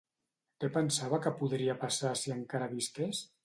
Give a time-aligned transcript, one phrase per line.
[0.63, 3.25] Què pensava que podria passar si encara visqués?